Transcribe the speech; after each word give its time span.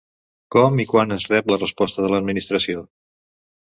Com 0.55 0.79
i 0.83 0.85
quan 0.93 1.15
es 1.17 1.27
rep 1.33 1.53
la 1.53 1.59
resposta 1.65 2.07
de 2.07 2.11
l'Administració? 2.15 2.87